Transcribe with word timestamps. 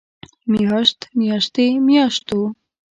مياشت، 0.51 0.99
مياشتې، 1.17 1.65
مياشتو 1.87 2.39